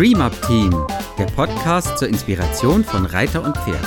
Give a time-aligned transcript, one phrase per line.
[0.00, 0.70] Dream Up Team,
[1.18, 3.84] der Podcast zur Inspiration von Reiter und Pferd.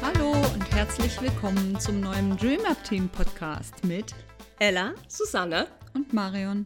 [0.00, 4.14] Hallo und herzlich willkommen zum neuen Dream Up Team Podcast mit
[4.58, 6.64] Ella, Susanne und Marion.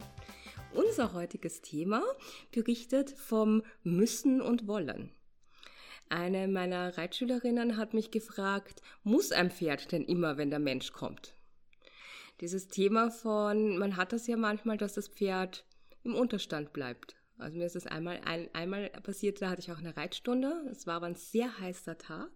[0.73, 2.05] Unser heutiges Thema
[2.53, 5.11] berichtet vom Müssen und Wollen.
[6.09, 11.35] Eine meiner Reitschülerinnen hat mich gefragt, muss ein Pferd denn immer, wenn der Mensch kommt?
[12.41, 15.65] Dieses Thema von, man hat das ja manchmal, dass das Pferd
[16.05, 17.17] im Unterstand bleibt.
[17.39, 20.67] Also mir ist es einmal, ein, einmal passiert, da hatte ich auch eine Reitstunde.
[20.71, 22.31] Es war aber ein sehr heißer Tag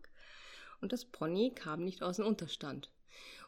[0.80, 2.90] und das Pony kam nicht aus dem Unterstand.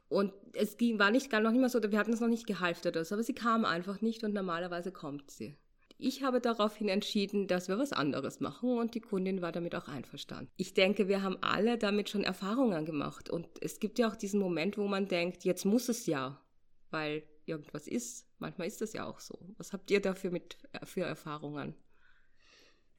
[0.09, 2.46] Und es ging, war nicht gar noch nicht mal so, wir hatten es noch nicht
[2.46, 5.56] gehalftert, aber sie kam einfach nicht und normalerweise kommt sie.
[5.98, 9.87] Ich habe daraufhin entschieden, dass wir was anderes machen und die Kundin war damit auch
[9.87, 10.51] einverstanden.
[10.57, 14.41] Ich denke, wir haben alle damit schon Erfahrungen gemacht und es gibt ja auch diesen
[14.41, 16.41] Moment, wo man denkt, jetzt muss es ja,
[16.91, 18.27] weil irgendwas ist.
[18.38, 19.38] Manchmal ist das ja auch so.
[19.59, 21.74] Was habt ihr dafür mit für Erfahrungen?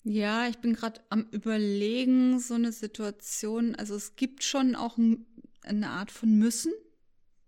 [0.03, 3.75] Ja, ich bin gerade am Überlegen, so eine Situation.
[3.75, 4.97] Also es gibt schon auch
[5.63, 6.73] eine Art von Müssen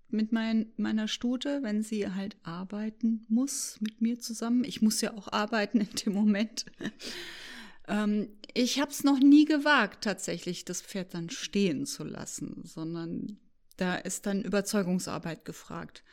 [0.09, 4.63] mit mein, meiner Stute, wenn sie halt arbeiten muss mit mir zusammen.
[4.63, 6.65] Ich muss ja auch arbeiten in dem Moment.
[7.87, 13.39] ähm, ich habe es noch nie gewagt, tatsächlich das Pferd dann stehen zu lassen, sondern
[13.77, 16.03] da ist dann Überzeugungsarbeit gefragt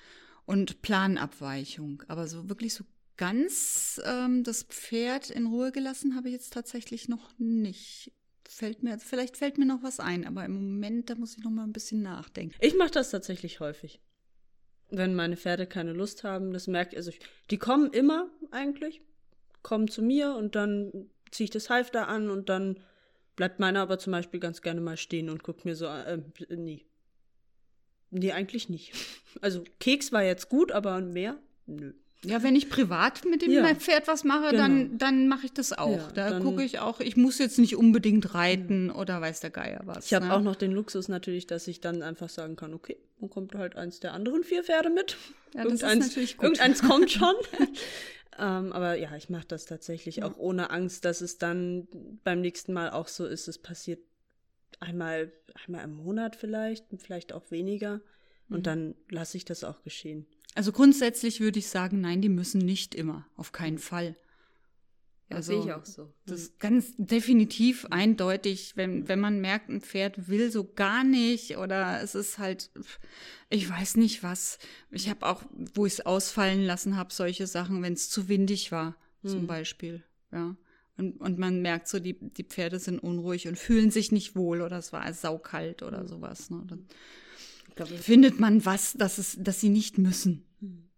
[0.51, 2.03] und Planabweichung.
[2.09, 2.85] Aber so wirklich so
[3.17, 8.13] ganz ähm, das Pferd in Ruhe gelassen habe ich jetzt tatsächlich noch nicht
[8.49, 11.53] fällt mir, vielleicht fällt mir noch was ein, aber im Moment, da muss ich noch
[11.53, 12.57] mal ein bisschen nachdenken.
[12.61, 14.01] Ich mache das tatsächlich häufig.
[14.91, 19.03] Wenn meine Pferde keine Lust haben, das merkt, also ich, die kommen immer eigentlich,
[19.63, 22.81] kommen zu mir und dann ziehe ich das Halfter an und dann
[23.37, 26.85] bleibt meiner aber zum Beispiel ganz gerne mal stehen und guckt mir so, äh, nie.
[28.11, 28.93] Nee, eigentlich nicht.
[29.41, 31.39] Also Keks war jetzt gut, aber mehr?
[31.67, 31.93] Nö.
[32.25, 33.75] Ja, wenn ich privat mit dem ja.
[33.75, 34.63] Pferd was mache, genau.
[34.65, 36.15] dann, dann mache ich das auch.
[36.15, 39.81] Ja, da gucke ich auch, ich muss jetzt nicht unbedingt reiten oder weiß der Geier
[39.85, 40.07] was.
[40.07, 40.35] Ich habe ne?
[40.35, 43.77] auch noch den Luxus natürlich, dass ich dann einfach sagen kann, okay, dann kommt halt
[43.77, 45.17] eins der anderen vier Pferde mit.
[45.55, 46.45] Ja, das irgendeins, ist natürlich gut.
[46.45, 47.35] Irgendeins kommt schon.
[48.39, 50.27] ähm, aber ja, ich mache das tatsächlich ja.
[50.27, 51.89] auch ohne Angst, dass es dann
[52.23, 54.01] beim nächsten Mal auch so ist, es passiert
[54.81, 55.33] einmal,
[55.65, 58.01] einmal im Monat vielleicht, vielleicht auch weniger.
[58.49, 58.63] Und mhm.
[58.65, 60.27] dann lasse ich das auch geschehen.
[60.55, 64.17] Also grundsätzlich würde ich sagen, nein, die müssen nicht immer, auf keinen Fall.
[65.31, 66.13] Ja, also, sehe ich auch so.
[66.27, 71.57] Das ist ganz definitiv eindeutig, wenn, wenn man merkt, ein Pferd will so gar nicht
[71.57, 72.71] oder es ist halt,
[73.49, 74.59] ich weiß nicht was.
[74.91, 75.45] Ich habe auch,
[75.75, 79.31] wo ich es ausfallen lassen habe, solche Sachen, wenn es zu windig war, hm.
[79.31, 80.03] zum Beispiel.
[80.33, 80.57] Ja.
[80.97, 84.61] Und, und man merkt so, die, die Pferde sind unruhig und fühlen sich nicht wohl
[84.61, 86.07] oder es war saukalt oder hm.
[86.09, 86.51] sowas.
[86.51, 86.63] Ne?
[86.67, 86.87] Dann,
[87.75, 90.47] glaube, findet man was, dass, es, dass sie nicht müssen.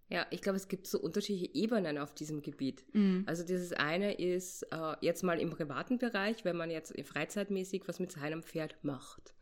[0.09, 2.85] Ja, ich glaube, es gibt so unterschiedliche Ebenen auf diesem Gebiet.
[2.93, 3.25] Mhm.
[3.27, 7.99] Also dieses eine ist äh, jetzt mal im privaten Bereich, wenn man jetzt freizeitmäßig was
[7.99, 9.33] mit seinem Pferd macht,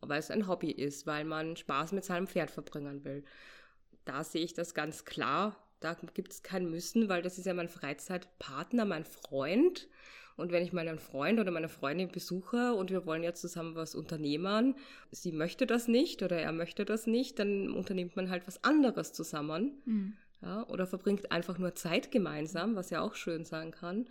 [0.00, 3.22] weil es ein Hobby ist, weil man Spaß mit seinem Pferd verbringen will.
[4.04, 5.56] Da sehe ich das ganz klar.
[5.80, 9.88] Da gibt es kein Müssen, weil das ist ja mein Freizeitpartner, mein Freund.
[10.36, 13.94] Und wenn ich meinen Freund oder meine Freundin besuche und wir wollen jetzt zusammen was
[13.94, 14.74] unternehmen,
[15.10, 19.12] sie möchte das nicht oder er möchte das nicht, dann unternimmt man halt was anderes
[19.12, 19.82] zusammen.
[19.84, 20.16] Mhm.
[20.42, 24.08] Ja, oder verbringt einfach nur Zeit gemeinsam, was ja auch schön sein kann,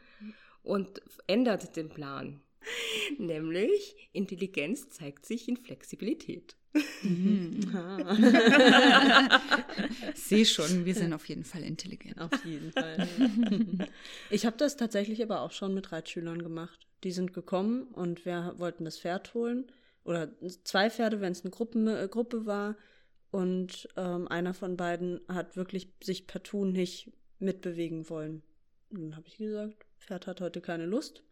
[0.62, 2.41] und ändert den Plan.
[3.18, 6.59] Nämlich, Intelligenz zeigt sich in Flexibilität.
[7.02, 7.62] Mhm.
[10.13, 12.19] Sehe schon, wir sind auf jeden Fall intelligent.
[12.19, 13.07] Auf jeden Fall.
[14.30, 16.88] ich habe das tatsächlich aber auch schon mit Reitschülern gemacht.
[17.03, 19.72] Die sind gekommen und wir wollten das Pferd holen.
[20.03, 20.29] Oder
[20.63, 22.75] zwei Pferde, wenn es eine Gruppe, äh, Gruppe war.
[23.31, 28.41] Und ähm, einer von beiden hat wirklich sich partout nicht mitbewegen wollen.
[28.90, 31.24] Und dann habe ich gesagt, Pferd hat heute keine Lust.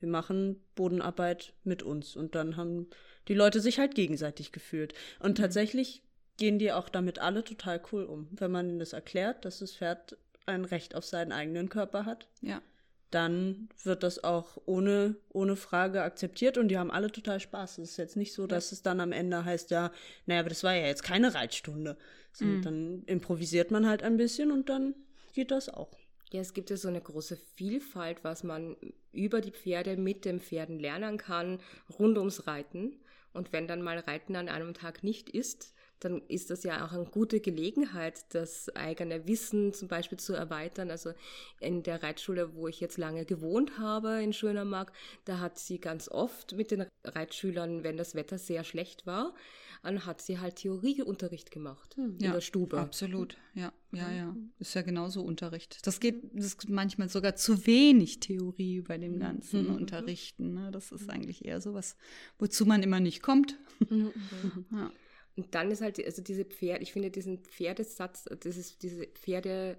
[0.00, 2.16] Wir machen Bodenarbeit mit uns.
[2.16, 2.88] Und dann haben
[3.28, 4.94] die Leute sich halt gegenseitig gefühlt.
[5.20, 5.42] Und mhm.
[5.42, 6.02] tatsächlich
[6.36, 8.28] gehen die auch damit alle total cool um.
[8.30, 10.16] Wenn man ihnen das erklärt, dass das Pferd
[10.46, 12.62] ein Recht auf seinen eigenen Körper hat, ja.
[13.10, 17.78] dann wird das auch ohne, ohne Frage akzeptiert und die haben alle total Spaß.
[17.78, 18.76] Es ist jetzt nicht so, dass ja.
[18.76, 19.92] es dann am Ende heißt, ja,
[20.26, 21.98] naja, aber das war ja jetzt keine Reitstunde.
[22.32, 22.62] So, mhm.
[22.62, 24.94] Dann improvisiert man halt ein bisschen und dann
[25.34, 25.90] geht das auch.
[26.32, 28.76] Ja, es gibt ja so eine große Vielfalt, was man
[29.12, 31.60] über die Pferde mit den Pferden lernen kann,
[31.98, 33.00] rund ums Reiten.
[33.32, 36.92] Und wenn dann mal Reiten an einem Tag nicht ist, dann ist das ja auch
[36.92, 40.90] eine gute Gelegenheit, das eigene Wissen zum Beispiel zu erweitern.
[40.90, 41.12] Also
[41.60, 44.92] in der Reitschule, wo ich jetzt lange gewohnt habe in Schönermark,
[45.24, 49.34] da hat sie ganz oft mit den Reitschülern, wenn das Wetter sehr schlecht war,
[49.82, 52.16] dann hat sie halt Theorieunterricht gemacht Hm.
[52.20, 52.78] in der Stube.
[52.78, 54.36] Absolut, ja, ja, ja.
[54.58, 55.86] Ist ja genauso Unterricht.
[55.86, 60.54] Das geht das ist manchmal sogar zu wenig Theorie bei dem ganzen Unterrichten.
[60.54, 60.70] Ne?
[60.72, 61.96] Das ist eigentlich eher sowas,
[62.38, 63.56] wozu man immer nicht kommt.
[63.90, 64.90] Ja.
[65.38, 69.78] Und dann ist halt, also diese Pferde, ich finde diesen Pferdesatz, das ist diese Pferde,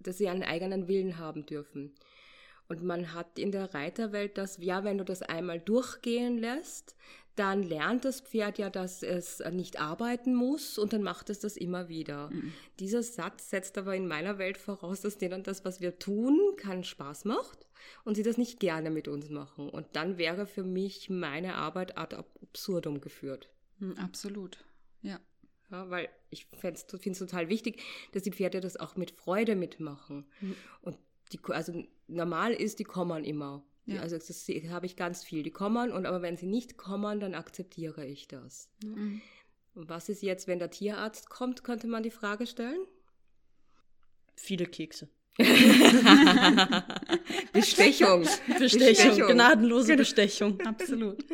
[0.00, 1.94] dass sie einen eigenen Willen haben dürfen.
[2.68, 6.96] Und man hat in der Reiterwelt das, ja, wenn du das einmal durchgehen lässt,
[7.36, 11.56] dann lernt das Pferd ja, dass es nicht arbeiten muss und dann macht es das
[11.56, 12.32] immer wieder.
[12.80, 16.82] Dieser Satz setzt aber in meiner Welt voraus, dass denen das, was wir tun, keinen
[16.82, 17.68] Spaß macht
[18.04, 19.68] und sie das nicht gerne mit uns machen.
[19.68, 23.50] Und dann wäre für mich meine Arbeit ad absurdum geführt.
[23.98, 24.64] Absolut,
[25.02, 25.20] ja.
[25.68, 26.86] Ja, weil ich finde es
[27.18, 27.82] total wichtig,
[28.12, 30.24] dass die Pferde das auch mit Freude mitmachen.
[30.80, 30.96] Und
[31.32, 33.64] die, also normal ist, die kommen immer.
[33.84, 34.00] Die- Ja.
[34.02, 35.42] Also das habe ich ganz viel.
[35.42, 38.70] Die kommen, und aber wenn sie nicht kommen, dann akzeptiere ich das.
[38.84, 39.20] Mhm.
[39.74, 42.86] Und was ist jetzt, wenn der Tierarzt kommt, könnte man die Frage stellen?
[44.36, 45.08] Viele Kekse.
[47.52, 48.26] Bestechung.
[48.58, 50.60] Bestechung, gnadenlose Bestechung.
[50.62, 51.24] Absolut.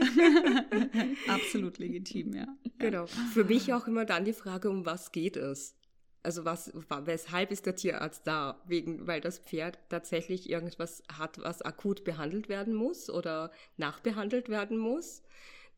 [1.29, 2.47] Absolut legitim, ja.
[2.79, 3.07] Genau.
[3.07, 5.77] Für mich auch immer dann die Frage, um was geht es?
[6.25, 8.61] Also was, wa- weshalb ist der Tierarzt da?
[8.67, 14.79] Wegen, weil das Pferd tatsächlich irgendwas hat, was akut behandelt werden muss oder nachbehandelt werden
[14.79, 15.23] muss.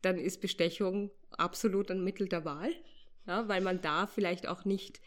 [0.01, 2.69] Dann ist Bestechung absolut ein Mittel der Wahl,
[3.25, 5.01] ja, weil man da vielleicht auch nicht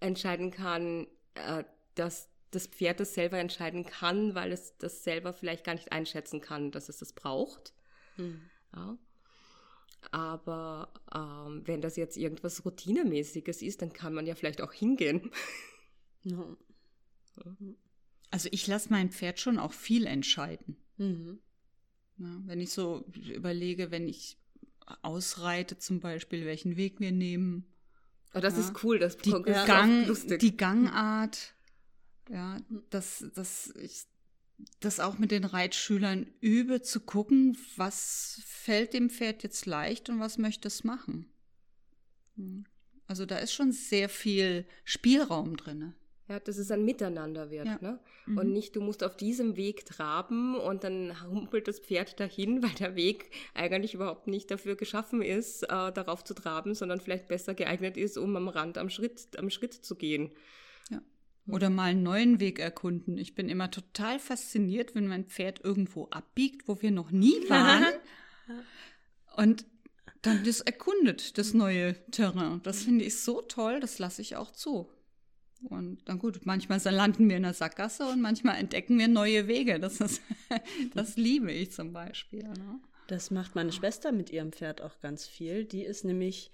[0.00, 1.64] entscheiden kann, äh,
[1.94, 6.40] dass das Pferd das selber entscheiden kann, weil es das selber vielleicht gar nicht einschätzen
[6.40, 7.74] kann, dass es das braucht.
[8.74, 8.98] Ja.
[10.10, 15.30] Aber ähm, wenn das jetzt irgendwas Routinemäßiges ist, dann kann man ja vielleicht auch hingehen.
[16.24, 16.56] Ja.
[18.30, 20.76] Also ich lasse mein Pferd schon auch viel entscheiden.
[20.96, 21.40] Mhm.
[22.18, 24.36] Ja, wenn ich so überlege, wenn ich
[25.02, 27.72] ausreite zum Beispiel, welchen Weg wir nehmen,
[28.32, 28.60] Aber das Ja.
[28.60, 30.40] ist cool, das die, Gang, lustig.
[30.40, 31.54] die Gangart,
[32.30, 32.58] ja,
[32.90, 34.04] dass, dass ich
[34.80, 40.20] das auch mit den Reitschülern übe, zu gucken, was fällt dem Pferd jetzt leicht und
[40.20, 41.26] was möchte es machen.
[42.36, 42.64] Hm.
[43.06, 45.94] Also da ist schon sehr viel Spielraum drin.
[46.28, 47.66] ja, dass es ein Miteinander wird.
[47.66, 47.78] Ja.
[47.80, 48.00] Ne?
[48.26, 48.38] Mhm.
[48.38, 52.74] Und nicht, du musst auf diesem Weg traben und dann humpelt das Pferd dahin, weil
[52.78, 57.54] der Weg eigentlich überhaupt nicht dafür geschaffen ist, äh, darauf zu traben, sondern vielleicht besser
[57.54, 60.32] geeignet ist, um am Rand am Schritt, am Schritt zu gehen.
[61.48, 63.16] Oder mal einen neuen Weg erkunden.
[63.16, 67.84] Ich bin immer total fasziniert, wenn mein Pferd irgendwo abbiegt, wo wir noch nie waren.
[69.36, 69.64] und
[70.22, 72.60] dann das erkundet, das neue Terrain.
[72.64, 74.90] Das finde ich so toll, das lasse ich auch zu.
[75.62, 79.80] Und dann gut, manchmal landen wir in der Sackgasse und manchmal entdecken wir neue Wege.
[79.80, 80.22] Das, ist,
[80.94, 82.44] das liebe ich zum Beispiel.
[82.44, 82.80] Ne?
[83.08, 85.64] Das macht meine Schwester mit ihrem Pferd auch ganz viel.
[85.64, 86.50] Die ist nämlich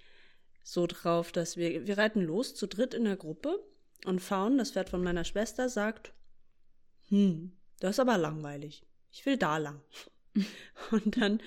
[0.63, 3.59] so drauf, dass wir, wir reiten los zu dritt in der Gruppe
[4.05, 6.13] und Faun, das Pferd von meiner Schwester, sagt,
[7.09, 8.85] hm, das ist aber langweilig.
[9.11, 9.81] Ich will da lang.
[10.91, 11.39] Und dann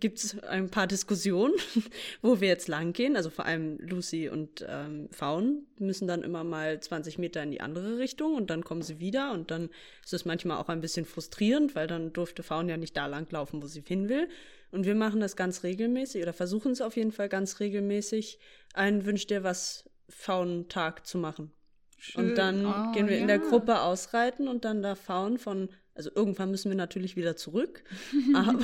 [0.00, 1.54] gibt's ein paar Diskussionen,
[2.22, 3.16] wo wir jetzt lang gehen.
[3.16, 7.60] Also vor allem Lucy und ähm, Faun müssen dann immer mal 20 Meter in die
[7.60, 9.32] andere Richtung und dann kommen sie wieder.
[9.32, 9.68] Und dann
[10.02, 13.30] ist es manchmal auch ein bisschen frustrierend, weil dann durfte Faun ja nicht da lang
[13.30, 14.28] laufen, wo sie hin will.
[14.70, 18.38] Und wir machen das ganz regelmäßig oder versuchen es auf jeden Fall ganz regelmäßig,
[18.72, 21.52] einen Wünsch dir was Faun-Tag zu machen.
[22.14, 23.42] Und dann Oh, gehen wir in der ja.
[23.42, 27.84] Gruppe ausreiten und dann darf Faun von, also irgendwann müssen wir natürlich wieder zurück.
[28.34, 28.60] aber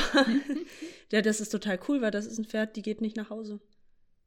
[1.13, 3.61] ja, das ist total cool, weil das ist ein Pferd, die geht nicht nach Hause.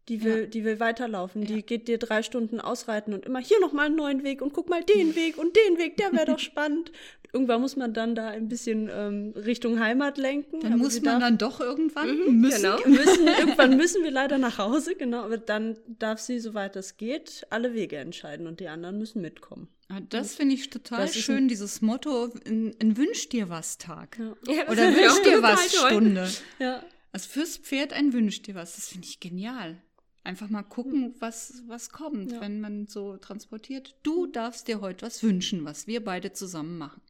[0.09, 0.45] Die will, Ja.
[0.47, 1.43] die will weiterlaufen.
[1.43, 1.47] Ja.
[1.55, 4.51] Die geht dir drei Stunden ausreiten und immer hier noch mal einen neuen Weg und
[4.53, 6.91] guck mal den Weg und den Weg, der wäre doch spannend.
[7.31, 10.59] Irgendwann muss man dann da ein bisschen ähm, Richtung Heimat lenken.
[10.59, 12.61] Dann muss man dann doch irgendwann Mhm, müssen.
[12.61, 12.77] genau.
[12.87, 17.47] müssen, irgendwann müssen wir leider nach Hause, genau, aber dann darf sie, soweit es geht,
[17.49, 19.67] alle Wege entscheiden und die anderen müssen mitkommen.
[19.89, 24.19] Ah, Das finde ich total schön, dieses Motto, ein, ein Wünsch dir was Tag.
[24.19, 24.53] Ja.
[24.53, 25.73] Ja, Oder wünsch dir was.
[25.73, 26.29] Stunde.
[26.59, 26.83] Ja.
[27.11, 28.75] Also fürs Pferd ein Wünsch dir was.
[28.75, 29.77] Das finde ich genial.
[30.23, 32.41] Einfach mal gucken, was, was kommt, Ja.
[32.41, 33.95] wenn man so transportiert.
[34.03, 37.01] Du darfst dir heute was wünschen, was wir beide zusammen machen.